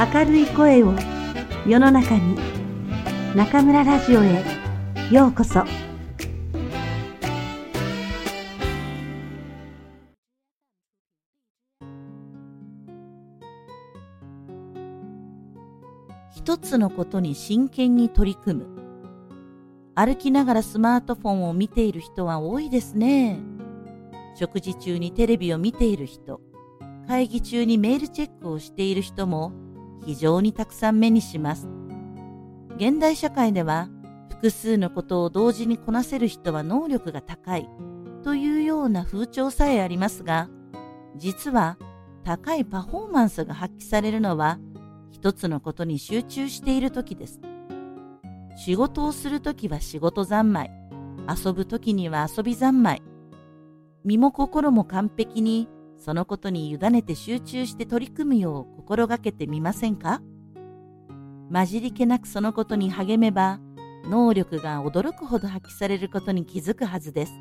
[0.00, 0.94] 明るい声を
[1.66, 2.38] 世の中に
[3.34, 4.44] 中村ラジオへ
[5.10, 5.64] ようこそ。
[16.32, 18.66] 一つのことに真剣に取り組む。
[19.96, 23.40] 歩きながらスマートフォンを見ている人は多いですね。
[24.36, 26.40] 食事中にテレビを見ている人
[27.08, 29.66] 会議中にメールチェックをしている人も
[30.04, 31.68] 非常にたくさん目にします。
[32.76, 33.88] 現代社会では
[34.30, 37.68] 複数のことを同時にこなせる人は能力が高い
[38.22, 40.48] というような風潮さえありますが、
[41.16, 41.76] 実は
[42.24, 44.58] 高いパフォーマンスが発揮されるのは
[45.10, 47.40] 一つのことに集中している時です。
[48.56, 50.70] 仕事をするときは仕事三昧、
[51.44, 53.02] 遊ぶときには遊び三昧、
[54.04, 60.22] 身も心も完璧にそのことに委ねて集中して取り組むよう心がけてみませんか？
[61.52, 63.58] 混じり気なくそのことに励めば
[64.04, 67.32] 能力が驚くほど発揮されることに気づくはずです。